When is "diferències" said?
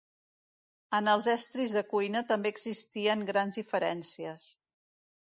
3.61-4.49